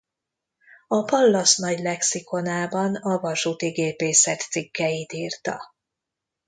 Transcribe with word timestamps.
A 0.87 1.03
Pallas 1.03 1.57
Nagy 1.57 1.79
Lexikonában 1.79 2.95
a 2.95 3.19
vasúti 3.19 3.69
gépészet 3.71 4.41
cikkeit 4.41 5.13
írta. 5.13 5.75